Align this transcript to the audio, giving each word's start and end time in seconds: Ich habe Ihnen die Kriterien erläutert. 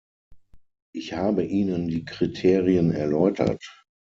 Ich 0.95 1.13
habe 1.13 1.43
Ihnen 1.45 1.87
die 1.87 2.05
Kriterien 2.05 2.91
erläutert. 2.91 3.63